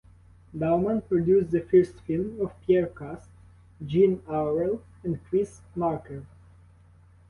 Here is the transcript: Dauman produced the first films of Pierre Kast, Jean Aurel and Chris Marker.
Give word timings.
Dauman 0.57 1.01
produced 1.01 1.51
the 1.51 1.59
first 1.59 1.93
films 2.07 2.39
of 2.41 2.59
Pierre 2.65 2.87
Kast, 2.87 3.27
Jean 3.85 4.17
Aurel 4.27 4.81
and 5.03 5.23
Chris 5.25 5.61
Marker. 5.75 6.25